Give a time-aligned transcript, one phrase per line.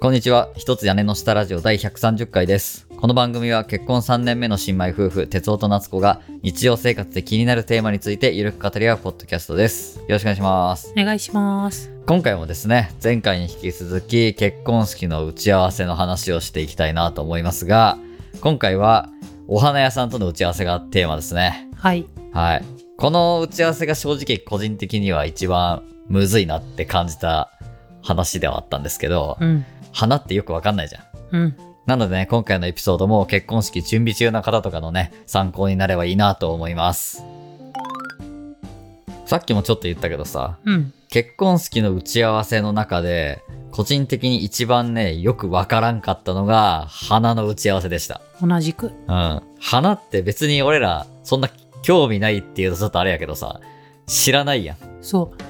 [0.00, 0.48] こんにちは。
[0.56, 2.86] 一つ屋根の下ラジオ第130回です。
[2.98, 9.98] この番組は結婚3年目の新米夫婦、哲夫と夏子が日常生活で気になるテーマについてゆるく語り合うポッドキャストです。
[9.98, 10.94] よろしくお願いします。
[10.96, 11.90] お願いします。
[12.06, 17.98] 今回もですね、前回に引き続き結婚式の打ち合わせの話をしていきたいなと思いますが、
[18.40, 19.10] 今回は
[19.48, 21.68] お花屋さんとの打ち合わせがテーマですね。
[21.76, 22.06] はい。
[22.32, 22.64] はい。
[22.96, 27.50] この打ち合わせが正直個人的には一番むずいなって感じた
[28.02, 29.66] 話ではあったんですけど、うん。
[29.92, 31.02] 花ってよくわかんないじゃん。
[31.32, 31.56] うん。
[31.86, 37.24] なのでね、今回のエピソードも結婚式準備中の方とかのね、参考になればいいなと思います。
[39.26, 40.92] さっきもちょっと言ったけどさ、うん。
[41.08, 48.20] 結婚式の打ち合わせの中で、個人的に一番ね、よくわからんかったのが、花の打ち合わせでした。
[48.42, 48.92] 同じく。
[49.08, 49.42] うん。
[49.60, 51.48] 花って別に俺ら、そんな
[51.82, 53.60] 興味ないっていうとちょっとあれやけどさ、
[54.06, 54.76] 知らないやん。
[55.00, 55.42] そう。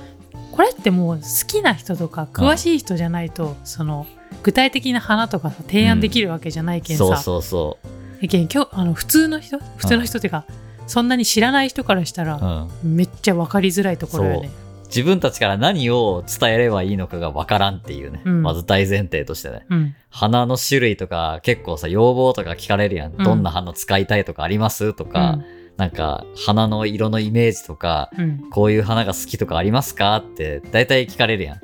[0.53, 4.07] これってもう好きな人とか詳しい人じゃないと、その
[4.43, 7.05] 具体的な花とかさ提案できるわけじゃないけんさ。
[7.05, 7.79] そうそうそ
[8.21, 10.45] やけん今日あの普通の人普通の人っていうか、
[10.87, 12.69] そんなに知らない人からしたら、う。
[12.85, 12.97] うん。
[12.97, 14.51] めっちゃ分かりづらいところよね。
[14.87, 18.23] 自分たちから何を伝えればいいのかがわからんっていうね。
[18.25, 19.65] うんまず大前提としてね。
[19.71, 19.95] うん。
[20.11, 23.13] 花の種類とか結構さ、要望とか聞かれるやん。
[23.13, 25.39] うんどんな花使いたいとかありますとか、
[25.81, 28.23] なんか花の色のイメージとか、うん。
[28.23, 28.51] うん。
[28.51, 31.59] こういう花が好きとかありますかって大体聞かれるや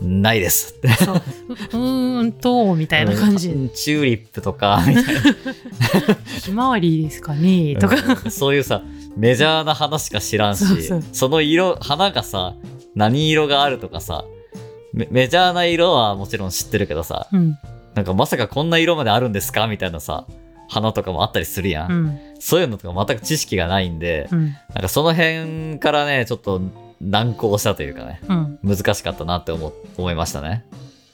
[0.00, 0.20] うん。
[0.20, 0.22] ん。
[0.22, 0.88] ないですって。
[0.88, 1.78] そう。
[1.78, 3.50] うんと、みたいな感じ。
[3.50, 5.12] うんチューリップとか、みたいな
[6.40, 7.96] ひまわりですかねとか。
[8.24, 8.82] うんそういうさ、
[9.18, 10.64] メジャーな花しか知らんし、
[11.12, 12.54] その色、花がさ、
[12.94, 14.24] 何色があるとかさ、
[14.94, 17.58] メメジャーな色はもちろん知ってるけどさ、うん。
[17.94, 20.26] なんかまさかこんな色まであるんですかみたいなさ、
[20.68, 21.92] 花とかもあったりするやん。
[21.92, 22.18] うん。
[22.38, 24.52] そういうのとか全く知識がないんで、うん。
[24.74, 26.60] なんかその辺からね、ちょっと
[27.00, 28.58] 難航したというかね、うん。
[28.62, 30.64] 難しかったなって思思いましたね。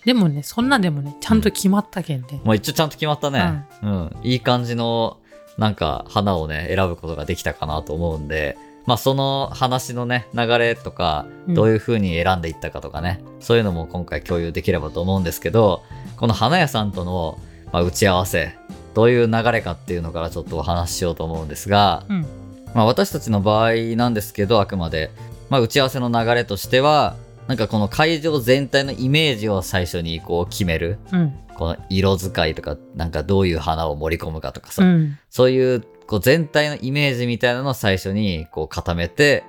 [0.05, 2.41] でもね、そんなんでもね、ちゃんと決まったけんね。
[2.44, 3.64] もう一応ちゃんと決まったね。
[3.82, 4.16] うん。
[4.22, 5.19] いい感じの、
[5.56, 8.56] なんか花をね、選ぶことができたかなと思うんで、
[8.87, 15.82] まあその話のね、流れとか、うんどういう風に選んでいったかとかね、そういうのも今回共有できればと思うんですけど、
[16.16, 17.38] この花屋さんとの、
[17.72, 18.56] まあ、打ち合わせ、
[18.94, 22.27] どういう流れかっていうのからちょっとお話ししようと思うんですが、うん。
[22.75, 25.10] まあ私たちの場合なんですけど、あくまで、
[25.50, 27.16] まあ打ち合わせの流れとしては、
[27.49, 30.99] なんかこの会場全体のイメージを最初にこう決める。
[31.12, 31.34] うん。
[31.56, 35.19] この色使いとか、なんかどういう花を盛り込むかとかさ、うん。
[35.31, 39.44] そういうこう全体のイメージみたいなのを最初にこう固めて、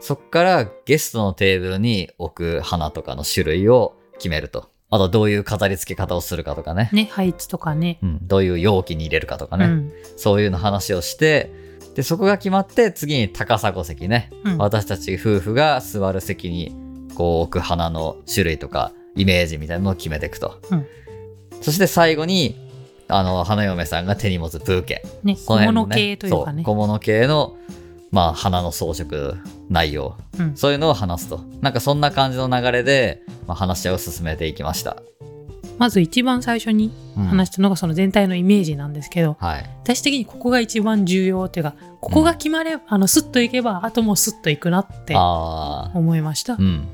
[0.00, 4.69] そっからゲストのテーブルに置く花とかの種類を決めると。
[4.90, 6.90] あとどういう飾り付け方をするかとかね。
[6.92, 7.98] ね、配置とかね。
[8.02, 9.66] うん、どういう容器に入れるかとかね。
[9.66, 9.92] うん。
[10.16, 11.52] そういうの話をして、
[11.94, 14.30] で、そこが決まって、次に高砂席ね。
[14.44, 16.74] うん私たち夫婦が座る席に、
[17.14, 20.60] こう置く花の種類とか、イメージみたいなのを決めていくと。
[20.70, 20.86] うん
[21.60, 22.56] そして最後に、
[23.08, 25.02] あの、花嫁さんが手に持つブーケ。
[25.22, 26.70] ね、小物系というかねそ。
[26.70, 27.56] 小物系の、
[28.10, 29.36] まあ、花の装飾
[29.68, 30.16] 内容。
[30.38, 30.56] うん。
[30.56, 31.40] そういうのを話すと。
[31.60, 34.96] なんかそんな感じの流れで、まあ、話し合いを進めていきました。
[35.78, 39.70] まず一番最初にうん話したのがその全体のイメージなんですけど、はい。
[39.82, 45.14] 私的にここが一番重要っていうか、ここが決まれば、あの、スッといけば、あともうスッといくなって。
[45.16, 46.56] 思いましたう。
[46.58, 46.86] ん。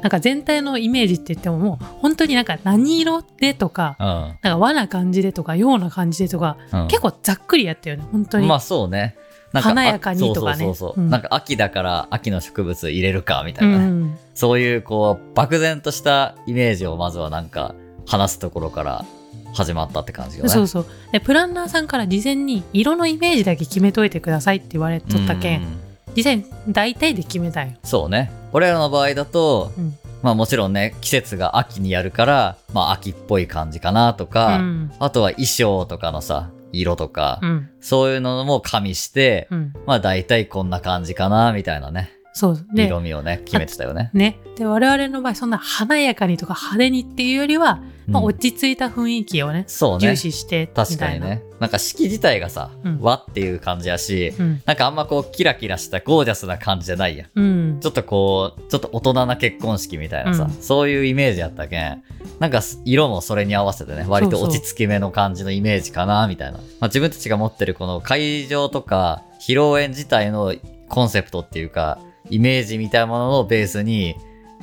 [0.00, 4.06] なんか全体のイメージって言ってももう、本当になんか何色でとか、うん。
[4.06, 8.46] なんか和な感じでとか、ような感じでとか、うん結構ざっくりやったよね、本当に。
[8.46, 9.16] まあそうね。
[9.52, 13.84] なん華やかにとかねそうそうそうそう、うんなんか秋だから秋の植物入れるかみたういなね。
[13.86, 14.18] ん。
[14.34, 17.74] そういうこう漠然としたイメージをまずはなんか
[18.06, 19.04] 話すところから
[19.52, 20.48] 始まったって感じよね。
[20.50, 20.86] そうそう。
[21.12, 25.80] で、プランナーさんから事前に色のイメージだけ決めといてくださいって言われとったけん、うん
[26.16, 27.76] 実際に大体で決めたんよ。
[27.84, 28.32] そうね。
[28.52, 34.92] 俺らの場合だと、うんまあもちろんね、季節が秋にやるから、まあ秋っぽい感じかなとか、うん。
[34.98, 37.70] あとは衣装とかのさ、色とか、うん。
[37.80, 39.72] そういうのも加味して、うん。
[39.86, 42.66] まあ大体こんな感じかな、みたいなね、そう。
[42.74, 44.10] で、色味をね、決めてたよね。
[44.14, 44.38] ね。
[44.56, 50.08] で、我々の場合、そんな華やかにとか派手にっていうよりは、まあ、うん落ち着いた雰囲気をね、そうね。
[50.10, 51.42] 重視して、確かにね。
[51.58, 54.62] なんか式自体がさ、うん和っていう感じやし、うん。
[54.66, 57.28] なんかあんまこうキラキラしたゴージャスな感じじゃないやん。
[57.34, 57.80] うん。
[57.80, 62.02] ちょっとこう、ちょっと大人な結婚式みたいなさ、うんそういうイメージやったけん。
[62.38, 66.58] なんか色もそれに合わせてね、割と落ち着きめの感じのイメージかな、みたいな。
[66.58, 70.54] まあ、自分たちが持ってるこの会場とか、披露宴自体の
[70.88, 71.98] コンセプトっていうか、
[72.28, 74.14] イメージみたいなものをベースに、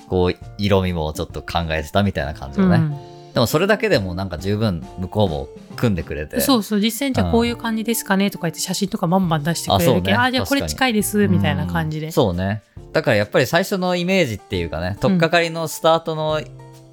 [0.10, 3.17] こう、色味もちょっと考えてたみたいな感じのね。
[3.28, 6.42] うんでもそれだけでもなんか十分向こうも組んでくれて。
[6.42, 12.08] そうそう、実際にじゃこういう感じですかねとか言って写真とかバンバン出してくれるけど、あねあ、じゃあこれ近いです、みたいな感じで。
[12.08, 12.64] うんそうね。
[12.94, 16.42] だからやっぱり最初のイメージっていうかね、とっかかりのスタートの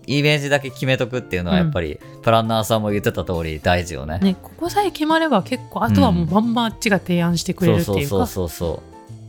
[0.06, 4.18] イメージだけ決めとくっていうのはやっぱり、プランナーさんも言ってた通り大事よね。
[4.18, 8.82] ねここさえ決まれば結構あとはもうバンバンあっちが提案してくれるっていうか、そうそうそうそ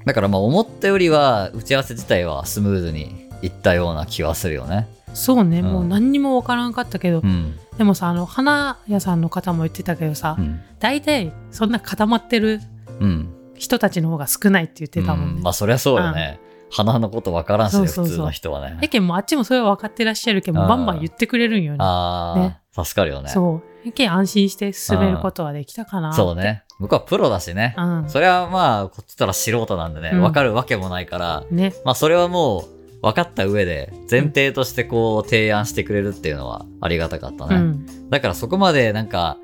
[0.04, 4.88] うだからまあ思ったよりは打ち合わせ自体はスムーズにいったような気はするよね。
[5.16, 7.58] そうね、うんもう何にもわからんかったけど、うん。
[7.78, 10.60] でもさあの花屋さんの方も言ってたけどさ、うん。
[10.80, 12.60] 大体そんな固まってる
[13.00, 13.32] うん。
[13.56, 15.34] 人たちの方が少ないって言ってたもんね。
[15.38, 16.40] うんまあそりゃそうよね。
[16.72, 18.78] 花のことわからんし普通の人はね。
[18.82, 21.78] やけんもうあっちもそれは分かってらっしゃるけどうんバンバン言ってくれるんよね。
[21.80, 23.30] ああ、ね助かるよね。
[23.30, 23.88] そう。
[23.88, 26.12] やけん安心して進めることはできたかな。
[26.14, 26.64] そうね。
[26.80, 27.76] 僕はプロだしね。
[27.78, 28.10] うん。
[28.10, 31.74] それはまあ、こっちとら素人なんでね、うんわかるわけもないから、ね。
[31.86, 32.75] まあそれはもう
[33.06, 37.56] 分かった上で、前提としてこう提案してくれるっていうのはありがたかったね。
[37.58, 38.10] うん。
[38.10, 39.38] だからそこまでなんか、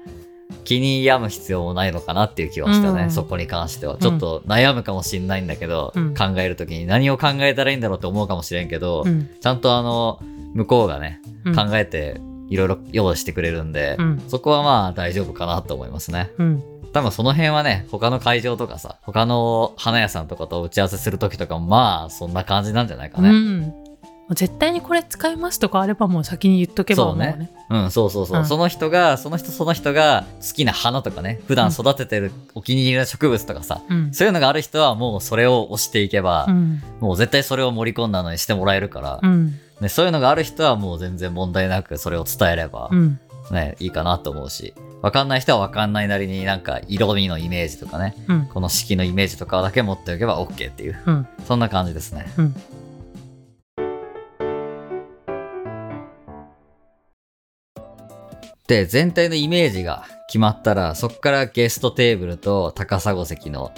[0.64, 3.98] 気に病む必要もないのかなっていう気はしたね、うんそこに関しては。
[3.98, 9.30] ちょっと悩むかもしんないんだけど、うん考えるときに何を考えたらいいんだろうって思うかもしれんけど、うん。
[9.40, 10.20] ちゃんとあの、
[10.56, 12.20] 向こうがね、うん考えて
[12.50, 14.24] いろいろ用意してくれるんで、うん。
[14.28, 16.32] そこはまあ大丈夫かなと思いますね。
[16.92, 16.94] うん。
[16.94, 23.30] 多分その辺はね、他の会場とかさ、他の花屋さんとかと打ち合わせするときとかもまあそんな感じなんじゃないかうね。
[23.30, 23.74] ん。
[24.34, 27.32] 絶対にこれ使いますとかあればもう先に言っとけばもうね。
[27.32, 28.40] そうねうん、そうそうそう。
[28.40, 34.14] うんその人が、その人その人が好きな花とかね、普段育ててるお気に入りの植物とかさ、うん。
[34.14, 36.82] そういうのがある人はもうそれを押していけば、うん。
[37.00, 39.60] もう絶対それを盛り込んだのにしてもらえるから、うん。
[39.82, 43.20] ね、そういうのがある人はもう全然問題なくそれを伝えれば、うん。
[43.52, 48.46] ね、いいかなと思うし、わかんない人はわかんないなりになんか色味のイメージとかね、うん。
[48.46, 51.28] この式のイメージとかだけ持っておけば OK っていう、うん。
[51.48, 52.32] そんな感じですね。
[52.38, 52.56] うん。
[58.68, 63.72] で、全体のイメージが決まったら、そこからゲストテーブルと高砂席の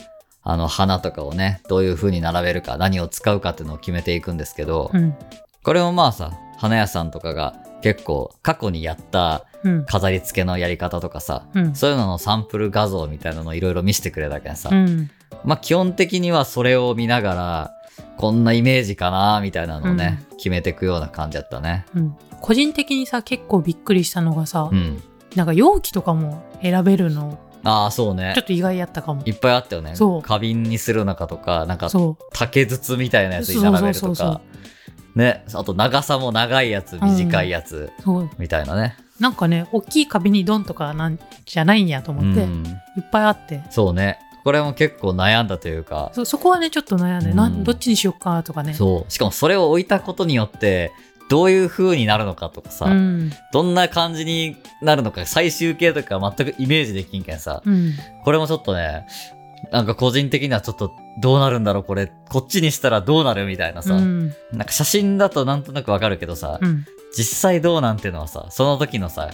[0.46, 5.16] あの花とかをね、どういう風に並べるか、何を使うかっていうのを決めていくんですけど、うん。
[5.64, 9.53] これもまあさ、花屋さんとかが結構過去にやったうん。
[9.88, 11.76] 飾り付けのやり方とかさ、うん。
[11.76, 15.10] そういうののサンプル画像みたいなのをいろいろ見せてくれたけんさ、うん。
[15.46, 17.72] まあ基本的にはそれを見ながら、
[18.18, 21.86] こんなイメージかなみたいなのをね、決めていくような感じだったね。
[21.96, 22.16] うん。
[22.42, 25.02] 個人的にさ、結構びっくりしたのがさう、ん。
[25.36, 28.44] なんか容器とかも選べるの、ああ、そうねちょ。
[28.44, 29.24] っと意外やったかも。
[29.26, 29.96] いっぱいあったよね。
[29.96, 34.42] そう花瓶にするのかとか、なんかそ竹筒みたいなやつに並べるとか。
[35.16, 35.46] ね。
[35.54, 37.90] あと長さも長いやつ、短いやつ。
[38.38, 38.98] みたいなね。
[39.24, 42.64] なんかね、大きい花瓶にドンとかなんじゃないんやと思って、いっうん。
[43.10, 43.64] ぱいあって。
[43.70, 44.20] そうね。
[44.44, 48.74] これも結構悩んだというか、そそこはね、ちょっと悩んで、なうんどっちにしよっかとかね。
[48.74, 49.12] そう。
[49.12, 50.92] しかもそれを置いたことによって、
[51.30, 53.32] どういう風になるのかとかさ、うん。
[53.54, 57.94] どんな感じになるのか、最終形とか全くイメージできんけんさ、うん。
[58.26, 59.08] これもちょっとね、
[59.72, 60.92] なんか個人的にはちょっと
[61.22, 64.34] どうなるんだろうこれ、こっちにしたらどうなるみたいなさ、うん。
[64.52, 66.86] なんか写真だとなんとなくわかるけどさ、うん。
[67.16, 69.30] 実際どうなんてのはさ、その時のさ、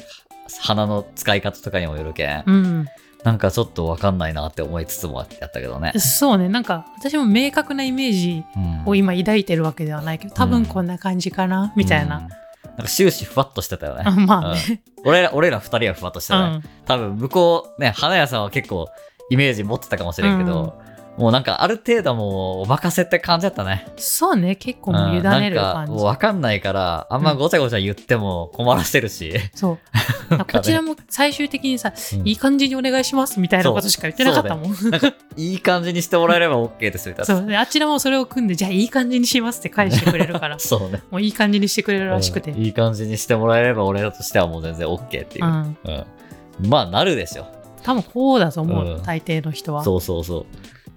[0.62, 2.86] 花の使い方とかにもよるけん、うん。
[3.24, 5.92] なんかちょっとわかんないなって思いつつもやったけどね。
[5.98, 12.20] そうね、なんか私も明確なイメージうんを今抱いてるわけではないけど、多分こんな感じかな、みたいうんな。
[12.20, 14.04] なんか終始ふわっとしてたよね。
[14.06, 14.62] あ まあね。
[14.70, 16.58] うん俺ら、俺ら二人はふわっとしてうたね。
[16.58, 16.64] ん。
[16.86, 18.90] 多分向こう、ね、花屋さんは結構
[19.30, 20.78] イメージ持ってたかもしれんけど、
[21.20, 23.86] もうなんかある程度もうお任せって感じだったね。
[23.98, 25.92] そうね、結構もう委ねるうんなんか感じ。
[25.92, 29.34] もうわかんないから、あんまごちゃごちゃ言っても困らせるし。
[29.54, 29.78] そう。
[30.30, 34.72] なんかねこちらも最終的にさ、うんいい感じにお願いしますみたいなことしか言ってなかったもん。
[34.72, 37.42] んか、いい感じにしてもらえれば OK ですみたいな。
[37.42, 41.04] であちらもそれを組んで、じゃあいい感じにしますって返してくれるから、 そうね。
[41.12, 42.52] もういい感じにしてくれるらしくて。
[42.52, 45.48] うんいい感じにしてもらえれば俺らとしてはもう全然 OK っていうう。
[45.48, 45.78] ん。
[45.84, 46.70] うん。
[46.70, 47.46] まあ、なるでしょ。
[47.84, 49.84] 多分こうだと思う、うん大抵の人は。
[49.84, 50.46] そうそうそう。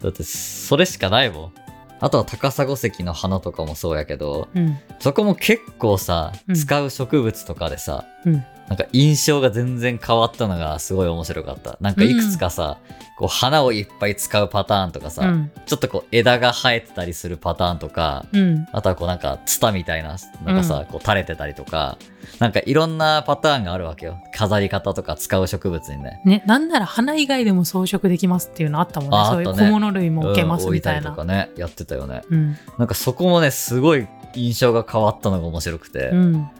[0.02, 1.52] だって、それしかないもん。
[2.00, 4.76] あとは高砂石の花とかもそうやけど、うん。
[4.98, 8.44] そこも結構さう、ん使う植物とかでさ、うん。
[8.72, 11.76] なんか印象が全然変わったのがすごい面白かった。
[11.82, 12.78] なんかいくつかさ、
[13.18, 15.50] こう花をいっぱい使うパターンとかさ、うん。
[15.66, 18.66] ちょっとこう枝が生えてたりするパターンとか、うん。
[18.72, 21.98] あとはこうなんかツタみたいな、なんかさ、こう垂れてたりとか、
[22.38, 24.16] なんかいろんなパターンがあるわけよ。
[24.34, 26.22] 飾り方とか使う植物にね。
[26.24, 29.16] ね、なんなら花以外でも装飾できますっていうのあったもんね。
[29.18, 31.00] あそういう小物類も置けますうん置みたいな。
[31.00, 32.22] いたりとかね、やってたよね。
[32.30, 32.56] うん。
[32.78, 36.08] なんかそこもね、すごい印象が変わったのが面白くて。
[36.08, 36.50] うん。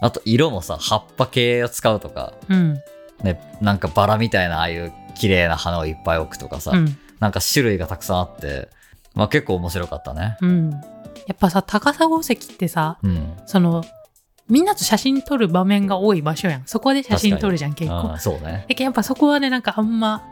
[0.00, 2.74] あと色もさ、葉っぱ系を使うとか、うん。
[3.22, 6.96] ね、なんかバラみたいなああいう綺麗な花をいっぱい置くとかさ、うん。
[7.20, 8.68] なんか種類がたくさんあって、
[9.14, 10.36] まあ結構面白かったね。
[10.40, 10.70] うん。
[10.70, 13.36] やっぱさ、高砂石ってさ、うん。
[13.46, 13.84] その、
[14.48, 16.62] みんなと写真撮る場面が多い場所やん。
[16.66, 18.16] そこで写真撮るじゃん、結構。
[18.18, 18.66] そうね。
[18.78, 20.22] やっぱそこはね、なんかあんま、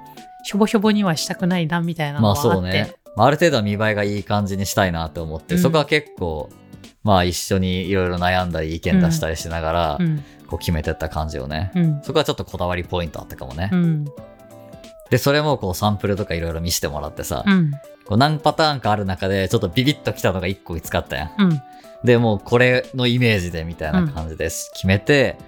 [0.45, 2.55] しょぼしょぼにはしたくないな、みたいなのまあはあって。
[2.55, 2.95] そうね。
[3.17, 6.49] まあある程度は見栄えがいい感じにしたいなと思って、うんそこは結構、
[7.07, 10.25] まあ一緒にいろいろ悩んだり意見出したりしながら、うん。
[10.49, 11.71] こう決めてった感じよね。
[11.77, 12.03] うん。
[12.03, 13.71] そこはちょっとこだわりポイントあったかもね。
[13.73, 14.05] うん。
[15.09, 17.71] で、それもこうサンプルとかいろいろ見せてもらってさ、うん。
[18.07, 21.31] こう何パターンかある中でちょっとビビッときたのが1個見つかったやん。
[21.39, 21.63] うん。
[22.03, 25.39] で、もうこれのイメージでみたいな感じで決めて、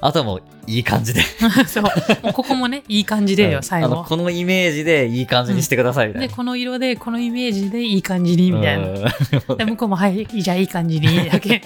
[0.00, 1.22] あとはもういい感じで。
[1.66, 6.28] そうここもねいい感じでよ最あの後このイメージでいい感じにしてくださいみたいな。
[6.28, 9.56] でこの色でこのイメージでいい感じにみたいなな。
[9.56, 11.62] で向こうもはいじゃあいい感じにだけ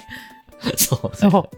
[0.77, 1.51] そう、そ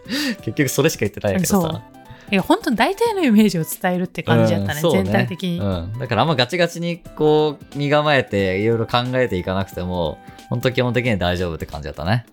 [0.43, 1.69] 結局それしか言ってないけどさ。
[1.69, 1.95] う
[2.33, 5.93] いや本当に大体のイメージを伝えるって感じだったね,、うんそう全体的に、うん。
[5.99, 12.25] だからあんまガチガチにこう身構えていろいろ考えていかなくても、本当基本的には大丈夫って感じだったね。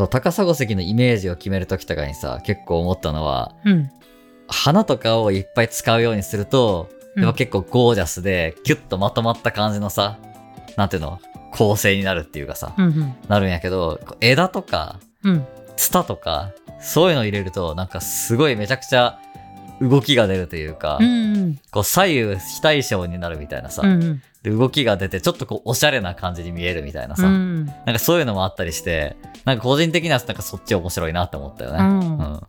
[0.00, 3.90] そう、高砂石のイメージを決めるときとかにさ、結構思ったのは、うん。
[4.48, 7.22] 花とかをいっぱい使うようにすると、うん。
[7.22, 10.18] やっぱ結構ゴージャスで、キュッとまとまった感じのさ、
[10.78, 11.20] なんていうの、
[11.52, 13.14] 構成になるっていうかさ、うんうん。
[13.28, 15.46] なるんやけど、枝とか、うん。
[15.76, 19.18] ツタとか、そういうの入れると、なんかすごいめちゃくちゃ
[19.82, 21.60] 動きが出るというか、うんうん。
[21.70, 27.66] こう左右非対称になるみたいなさ、うんうんで動きが出てちょっとこうおしゃれな感じに見えるみたいなさ、うん。
[27.66, 31.78] なんかそういうのもあったりして、なんか個人的にはなんかそっち面白いなって思ったよね。
[31.78, 32.40] うん。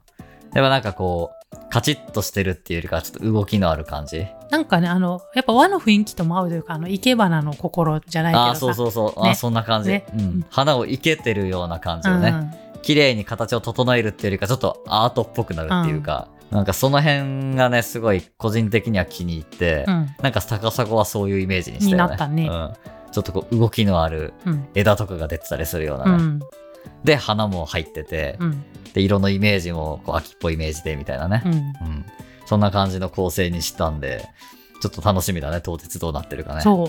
[0.53, 4.25] でもなんかこう、カチッとしてるっていうよりかはちょっと動きのある感じ。
[4.49, 8.49] なんかねあのやっぱ和の雰囲気とも合うというかあの生け花の心じゃないけどさ。
[8.49, 9.19] ああ、そうそうそう。
[9.21, 9.31] あね。
[9.31, 10.05] ーそんな感じ、ね。
[10.17, 10.45] うん。
[10.49, 12.33] 花を生けてるような感じをね。
[12.81, 22.03] 綺麗に形を整えるっていうよりかちょっとアートっぽくなるっていうか、なんかその辺がね、すごい個人的には気に入って、うんうんなんか高砂はそういうイメージにしたよね。
[22.03, 23.11] になったねうん。
[23.11, 26.23] ちょっとこう動きのあるうん枝とかが出てたりするようなね。
[26.23, 26.39] うん
[27.03, 31.41] で、花も入ってて、うんで、色のイメージもこう秋っぽいイメージでみたいなね。
[31.45, 32.05] うんうん。
[32.45, 34.27] そんな感じの構成にしたんで、
[34.81, 36.61] ちょっと楽しみだね、当日どうなってるかね。
[36.61, 36.87] そう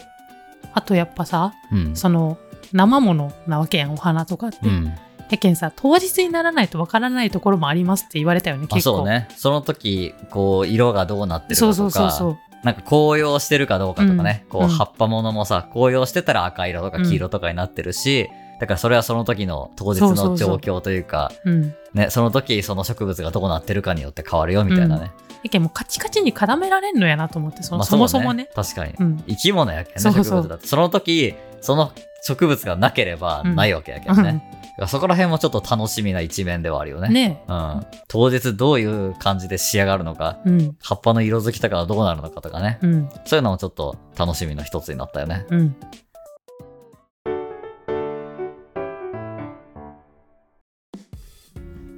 [0.75, 1.77] あとやっぱさう。
[1.77, 1.97] ん。
[1.97, 2.39] その
[2.73, 4.93] 生ものなわけやんお花とかって、うん。
[5.33, 8.99] やけんさ当日にならないとわからないところもありますって言われたよねあ結構。
[8.99, 9.29] そうね。
[9.37, 12.39] その時、こう、色がどうなってるかとか、そうそうそうそう。
[12.63, 14.69] なんか紅葉してるかどうかとかね、こう、うん。
[14.69, 18.29] 葉っぱものもさ、紅葉してたら赤色とか黄色とかになってるし、
[18.61, 20.61] だからそれはその時の当日そうそうのそう。
[20.61, 21.75] 状況というか、うん。
[21.95, 25.13] ね、その時その植物がどうなってるかによって変わるよみたいなね。
[25.43, 28.49] やけんもうカチカチに絡められんのやなと思ってその、まあそもそもね。
[28.55, 28.95] 確かに。
[29.01, 29.25] うん。
[29.27, 30.25] 生き物やけんね、そうそう。
[30.25, 30.69] 植物だって。
[30.69, 31.91] その時、その
[32.25, 34.45] 植物がなければないわけやけんね。
[34.63, 37.09] だからそこら辺もちょっと楽しみな一面ではあるよね。
[37.09, 37.87] ねうん。
[38.09, 42.79] 当日どういう感じで仕上がるのか、うん葉っぱの色づきとかはどうなるのかとかね。
[42.81, 45.47] うんそういうのもちょっと楽しみの一つになったよね。
[45.51, 45.77] うん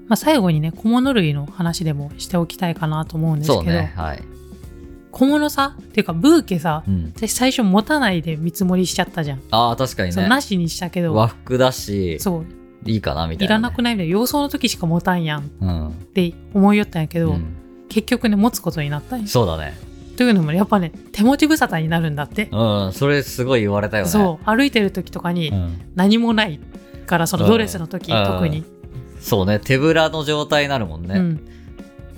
[0.07, 3.93] まあ、最後にね小物類の話でもしておきたいかなと思うんですけど、そうね。
[3.97, 4.23] はい。
[5.15, 5.77] 小物さ？
[5.81, 7.13] っていうかブーケさうん。
[7.17, 10.29] 私最初持たないで見積もりしちゃったじゃん、ああ、確かにね。
[10.29, 12.45] なしにしたけど和服だし、そう
[12.85, 15.93] いいかなみたいな、いらなくないみたいな洋装の時しか持たんやんっうん。
[16.13, 17.57] て思いよったんやけど、うん。
[17.89, 19.79] 結局ね持つことになったんやそうだね。
[20.17, 22.93] というのもやっぱね手持ち無沙汰になるんだって、うん。
[22.93, 24.11] それすごい言われたよね。
[24.11, 25.93] そう歩いてる時とかにうん。
[25.95, 26.59] 何もない
[27.07, 28.65] からそのドレスの時、うん特に、
[29.21, 29.61] そうね。
[29.61, 31.15] 手ぶらの状態になるもんね。
[31.17, 31.47] うん、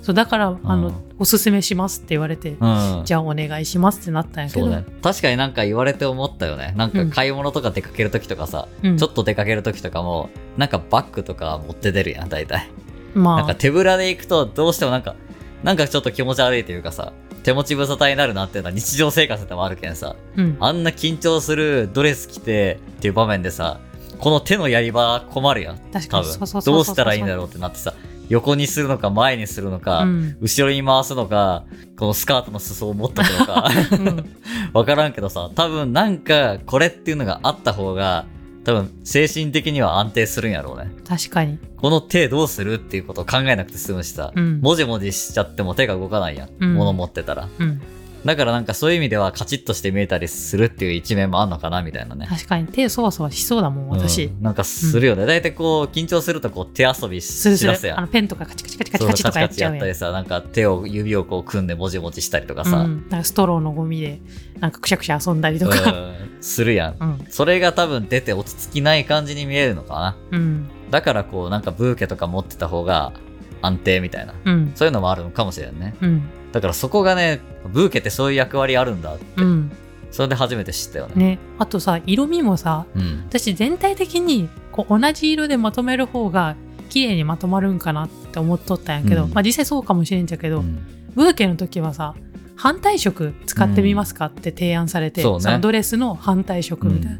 [0.07, 3.01] そうだからあの、うんおすすめしますって言われて、うん。
[3.03, 4.85] じゃあお願いしますってなったんやけどね。
[5.01, 6.75] 確かになんか言われて思ったよね。
[6.77, 12.69] なんか買い物とか出かけるときとかさ、うんちょっと出かけるときとかも、なんかバッグとか持って出るやん、大体。
[13.15, 15.15] まあなんか手ぶらで行くとどうしてもなんか、
[15.63, 23.79] なんかちょっと気持ち悪いというかさ、手持ち無沙汰になるなっていうのは日常生活でもあるけんさ、うんあんな緊張するドレス着てっていう場面でさ、
[24.19, 25.79] この手のやり場困るやん。
[25.91, 26.27] 確かに
[26.63, 27.95] どうしたらいいんだろうってなってさ、
[28.29, 30.37] 横にするのか前にするのか、うん。
[30.41, 31.65] 後ろに回すのか、
[31.97, 34.35] このスカートの裾を持っとくのか、うん。
[34.73, 38.25] わからんけどさ、多分なんかこれっていうのがあった方が、
[38.63, 40.91] 多分精神的には安定するんやろうね。
[41.07, 41.57] 確かに。
[41.77, 44.59] この手どうするっていうことを考えなくて済むしさ、うん。
[44.61, 46.49] もじもじしちゃっても手が動かないやん。
[46.59, 46.73] うん。
[46.75, 47.47] 物持ってたら。
[47.59, 47.81] うん
[48.25, 52.27] だからなんかそういう意味ではカチッとして見えたりするっていう一面もあんのかなみたいなね。
[52.27, 55.25] 確かに手そわそわしそうだもん私、うんなんかするよね。
[55.25, 57.95] だいたいこう緊張するとこう手遊びしだすやん。
[57.95, 64.19] るあのペンとかカチカチカチカチカチとかやっちゃうやったりさ、なんか手を、指をこう組んでもじもじしたりとかさ、うん、なんかストローのゴミで
[64.59, 66.97] なんかくしゃくしゃ遊んだりとかうんするやん。
[66.99, 70.15] うんそれが多分出て落ち着きない感じに見えるのかな。
[70.31, 73.13] うんだからこうなんかブーケとか持ってた方が
[73.61, 74.33] 安定みたいな。
[74.45, 75.95] うんそういうのもあるのかもしれんね。
[76.01, 79.71] うんだからそこがね、ブーケってそういう役割あるんだって、うん。
[80.11, 81.13] それで初めて知ったよね。
[81.15, 81.39] ね。
[81.59, 83.23] あとさ色味もさうん。
[83.27, 86.55] 私全体的にこう同じ色でまとめる方が
[86.89, 89.33] 綺麗にまとまるんかなって思っとったんやけど、うん。
[89.33, 90.79] まあ実際そうかもしれんじゃけど、うん。
[91.13, 92.15] ブーケの時はさ
[92.55, 95.51] 反対色使ってみますかって提案されて、そうね。
[95.51, 97.19] のドレスの反対色みたいな、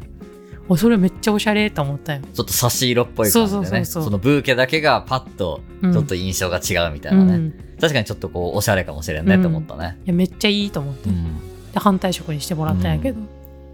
[0.68, 2.22] おそれめっちゃおしゃれと思ったよ。
[2.34, 3.84] ちょっと差し色っぽい感じでね。
[3.84, 5.92] そのブーケだけがパッと、うん。
[5.92, 7.34] ちょっと印象が違うみたいなね。
[7.34, 9.98] うん、い確かにちょっとこう、おしゃれかもしれんねって思ったね。
[10.04, 11.72] やめっちゃいいと思って、うん。
[11.72, 13.20] で反対色にしてもらったんやけど、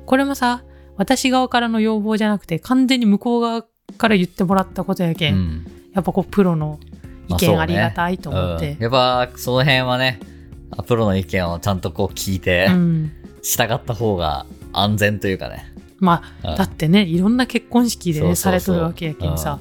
[0.06, 0.62] これもさ
[0.96, 3.64] 私側からの要望じゃなくて完全に向こう側
[3.96, 5.36] から言ってもらったことやけ、うん。
[5.36, 5.66] ん。
[5.94, 6.78] やっぱこうプロの
[7.28, 8.72] 意見ありがたいと思って。
[8.72, 10.20] うん、やっぱ、その辺はね、
[10.86, 13.12] プロの意見をちゃんとこう聞いて、うん。
[13.42, 15.70] 従った方が安全というかね。
[15.98, 16.56] まあうん。
[16.56, 19.60] だってねいろんな結婚式でねされとるわけやけんさ、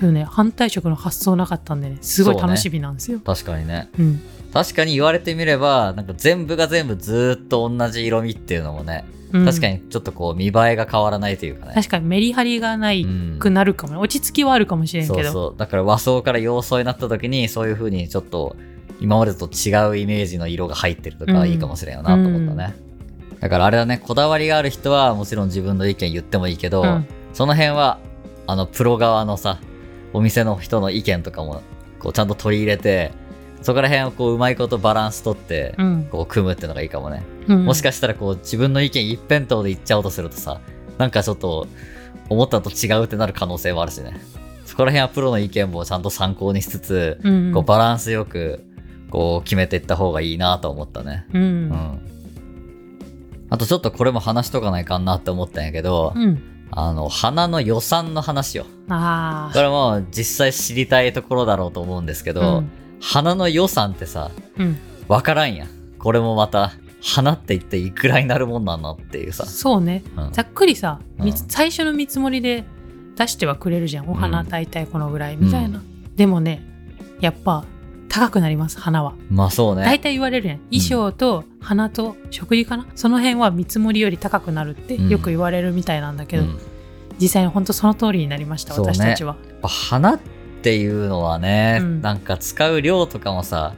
[0.00, 0.24] でもね。
[0.24, 1.98] 反対色の発想なかったんでね。
[2.00, 3.20] すごい楽しみなんですよ。
[3.20, 3.88] 確かにね。
[3.98, 4.20] うん。
[4.52, 9.44] 確かに言われてみれば、なんか全部が全部ずーっと同じ色味っていうのもね、うん。
[9.44, 11.72] 確かにちょっとこう見栄えが変わらないというかね。
[11.74, 13.38] 確かにメリハリがないうん。
[13.38, 13.94] くなるかも。
[13.94, 15.22] ね落ち着きはあるかもしれんけど。
[15.24, 15.58] そうそう。
[15.58, 18.56] だから和装から洋装になった時に、そういう風にちょっと
[19.00, 22.74] 今までと違うイメージの色が入ってるとかいいかもしれんよなと思ったね。
[23.40, 27.06] だからあれだね、こだわりがある人はもちろん自分の意見言ってもいいけど、うん。
[27.32, 27.98] その辺は、
[28.46, 29.60] あの、プロ側のさ、
[30.12, 31.62] お店の人の意見とかも、
[31.98, 33.12] こうちゃんと取り入れて、
[33.62, 37.22] そこら辺をこううまいことバランス取って、うんこう組むってのがいいかもね。
[37.48, 40.60] うんもしかしたらこう自分の意見一辺倒で言っちゃおうとするとさ、
[40.96, 41.66] なんかちょっと
[42.28, 44.20] 思ったのと違うってなる可能性もあるしね。
[44.64, 48.64] そこら辺はプロの意見もちゃんと参考にしつつ、うんこうバランスよく
[49.10, 51.26] こう決めていった方がいいなと思ったね。
[51.32, 52.00] うんうん。
[53.50, 58.66] あとちょっとこれも話しとかないかんなって思ったんやけど、うんあの、花の予算の話よ。
[58.88, 62.64] あこれも実際知りたいところだろうと思うんですけあど、
[63.00, 64.78] 花の予算ってさ、うん。
[65.08, 65.68] わからんやん。
[65.98, 69.46] これもまた、花って一体いくらになるもんなんだっていうさ。
[69.46, 70.02] そうね。
[70.16, 70.32] うん。
[70.32, 71.00] ざっくりさ、
[71.48, 72.64] 最初の見積もりで
[73.16, 74.08] 出してはくれるじゃん。
[74.08, 74.48] お花うん。
[74.48, 75.82] 大体このぐらいみたいな、
[76.16, 76.62] でもね
[77.20, 77.64] やっぱ
[78.18, 79.14] 高くなります花は。
[79.30, 79.84] まあそうね。
[79.84, 80.58] 大体言われるやん。
[80.70, 85.08] 衣装と花と食事かな、その辺は見積もりより高くなるってうん。
[85.08, 86.58] よく言われるみたいなんだけど、うん。
[87.20, 88.80] 実際に本当その通りになりましたね。
[88.80, 89.36] 私たちは。
[89.46, 90.20] やっぱ花っ
[90.62, 92.02] ていうのはね、うん。
[92.02, 93.74] なんか使う量とかもさ、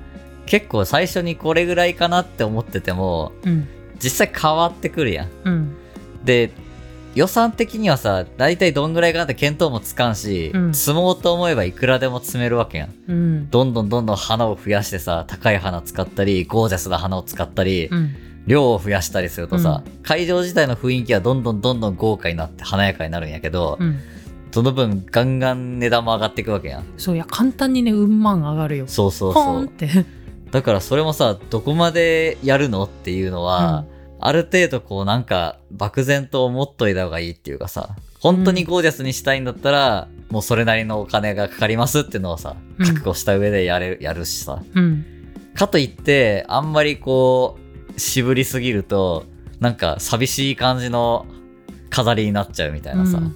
[0.46, 3.68] 結構最初にこれぐらいかなって思ってても、うん。
[4.02, 5.28] 実際変わってくるやん。
[5.44, 5.76] うん。
[6.24, 6.52] で、
[7.14, 10.74] 予算的にはさ、大体どんぐらいかなって見当もつかんし、うん。
[10.74, 12.94] 積もうと思えばいくらでも積めるわけやん。
[13.08, 13.50] うん。
[13.50, 18.14] どんどんどんどん花を増やしてさ、高い花使ったり、ゴージャスな花を使ったり、うん。
[18.46, 23.98] 量を増やしたりするとさ、会場自体の雰囲気はどんどんどんどん豪華になって華やかになるんやけど、うん。
[24.52, 26.84] その分ガンガン値段も上がっていくわけやん。
[26.96, 28.86] そういや簡単にねうん万上がるよ。
[28.86, 29.70] そうそうポそう。
[30.50, 33.84] だからそれもさ、どこまでやるのっていうのは、
[34.20, 44.62] ある程度こうなんか漠然と思っといた方がいいっていうかさ、本当にゴージャスにしたいんだったら、もうそれなりのお金がかかりますっていうのをさ、うん覚悟した上でやれる、やるしさ。
[44.74, 45.04] うん
[45.54, 47.58] かといって、あんまりこ
[47.96, 49.26] う、渋りすぎると、
[49.58, 51.26] なんか寂しい感じの
[51.90, 53.18] 飾りになっちゃうみたいなさ。
[53.18, 53.34] うん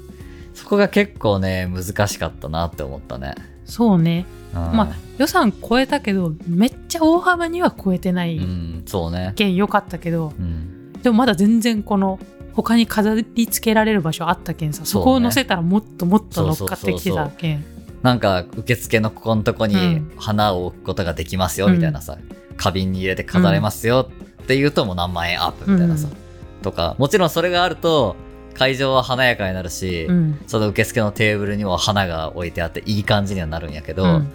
[0.55, 3.35] そこが結構ね、難しかったなって思ったね。
[3.65, 9.33] そうねうん、まあ予算超えたけどめっちゃ大幅には超えてないうん、そうね。
[9.37, 10.74] 件良かったけど、うん。
[11.05, 12.19] でもまだ全然この
[12.55, 17.65] 他に飾り付けられる場所あったけんさそこを載せたらもっともっと乗っかってきてたけん。
[18.03, 20.13] なんか、受付のここのとこにうん。
[20.19, 21.75] 花を置くことができますよ、うん。
[21.75, 22.19] みたいなさ、
[22.59, 24.11] 花瓶に入れて飾れますよ
[24.43, 28.17] って言うともう何万円アップみたいなさ、うんとか、もちろんそれがあると、
[28.55, 30.39] 会場は華やかになるし、うん。
[30.47, 34.33] その受付のテーブルにも花が置いてあっていい感じにはなるんやけど、うん。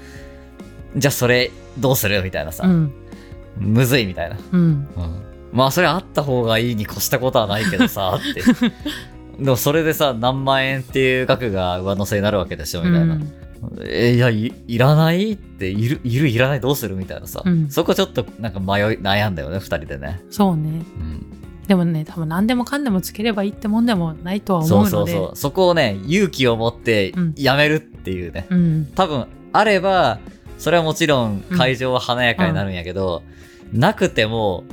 [0.95, 2.21] じゃあそれどうする？
[2.23, 2.91] みたいなさ、うん。
[3.57, 4.37] むずいみたいな。
[4.51, 4.61] うん。
[4.61, 5.18] うん
[5.51, 8.43] まあそれあった方がいいに越したことはないけどさ、 って。
[9.43, 13.17] でもそれでさ、何万円っていう額が上乗せになるわけでしょ、みたいな。
[13.85, 17.41] え、いやい、いらないって、いる、いる、いらない、どうするみたいなさ。
[17.45, 20.21] うんそこちょっとなんか迷い、悩んだよね、二人でね。
[20.29, 21.25] そうねうん。
[21.67, 25.35] でもね多分何でもかんでもつければいいってもんでもないとは思そううのでそうそう。
[25.35, 28.47] そこをね、勇気を持ってうんやめるっていうね。
[28.49, 30.19] うん多分、あれば、
[30.57, 33.23] それはもちろん会場は華やかになるんやけど、
[33.71, 34.63] なくても、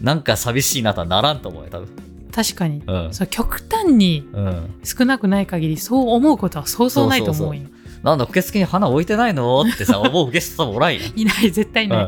[0.00, 1.88] なんか寂しいなとはならんと思うよ、多分。
[2.32, 3.14] 確かにうん。
[3.14, 4.74] そう極端にうん。
[4.82, 7.62] 少なくない限りそう思うことはそうそうないと思うよ
[8.02, 11.12] なんだ、受付に花置いてないのってさ、 思うゲストさんもおらんやん。
[11.18, 12.04] いない絶対いない、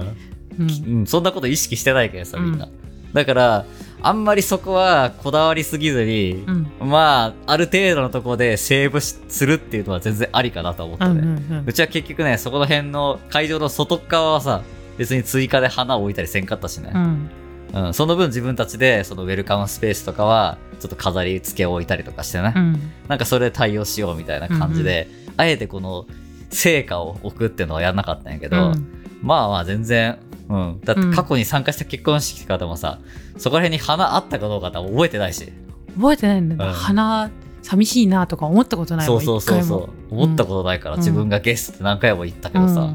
[0.58, 2.68] うんうん、そんなこと意識してないけどさ、みんな。
[3.14, 3.64] だから、
[4.02, 11.42] あんまりそこはこだわりすぎずに、うんまあ、ある程度のところでセーブしするっていうのは全然ありかなと思ったうんね。
[11.50, 14.62] うんうちは結局ね、そこの辺の会場の外側はさ、
[14.98, 16.98] 別に追加で花を置いたりせんかったしねう。
[16.98, 17.30] ん
[17.72, 22.52] うん、その分自分たちで、そのウェルカムスペースとかは、ちょっと飾り付けを置いたりとかしてね。
[22.54, 22.80] うん。
[23.08, 26.06] なんかそれで対応しようみたいな感じで、あえてこの
[26.50, 28.86] 成果を置くっていうのはやんなかったんやけど、うん。
[29.22, 30.80] まあまあ全然、うん。
[30.84, 32.98] だって過去に参加した結婚式とかでもさ、
[33.38, 35.52] そこら辺に花あったかどうかって覚えてないし。
[35.96, 36.64] 覚えてないんだ。
[36.64, 36.76] よ、うん。
[36.76, 37.30] 花
[37.62, 40.14] 寂しいなとか思ったことないもんそうそうそうそう。
[40.14, 41.00] 思ったことないから、うん。
[41.00, 42.92] 自分がゲスって何回も言ったけどさ、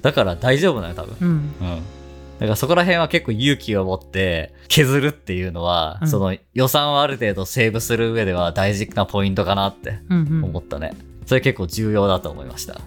[0.00, 1.16] だから大丈夫だよ多分。
[1.20, 1.68] うんうん。
[1.68, 1.82] うん
[2.40, 10.92] だからそこら辺は結構勇気を持って削るっていうのは、うんその予算をある程度セーブする上では大事なポイントかなってうんうん思ったね。
[11.26, 12.80] それ結構重要だと思いました。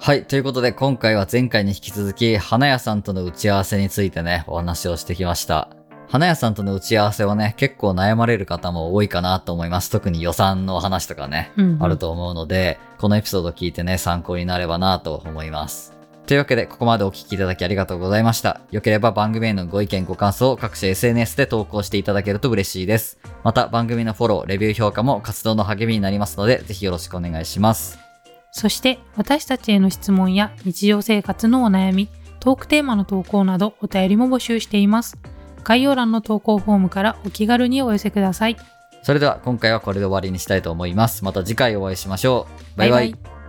[0.00, 0.24] はい。
[0.24, 5.79] ということで、今回は前回に引き続き、花屋さんとの打ち合わせについてね、お話をしてきました。
[6.10, 9.90] 花屋さんとの打ち合わせはね、結構悩まれる方も多いかなと思います。
[9.90, 15.94] 特に予算の話とかね、うんうんあると思うので、このエピソード聞いてね、参考になればなと思います。
[16.26, 18.60] というわけで、ここまでお聞きいただきありがとうございました。
[18.72, 23.20] よければ番組へのご意見ご感想を各種 SNS で投稿していただけると嬉しいです。
[23.44, 28.00] また、番組のフォロー、レビュー評価も活動の励みになりますので、ぜひよろしくお願いします。
[28.50, 32.08] そして私たちへの質問や日常生活のお悩み、
[32.40, 35.16] トークテーマの投稿などお便りも募集しています。
[35.64, 38.56] 概要欄の投稿フォームからお気軽にお寄せください。
[39.02, 41.24] それでは今回はこれで終わりにしたいと思います。
[41.24, 42.46] また次回お会いしましょ
[42.76, 42.78] う。
[42.78, 43.10] バイバイ。
[43.10, 43.39] イ